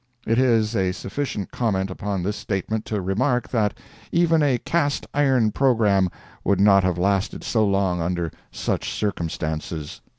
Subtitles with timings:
[0.25, 3.77] It is a sufficient comment upon this statement to remark that
[4.11, 6.09] even a cast iron programme
[6.43, 10.01] would not have lasted so long under such circumstances.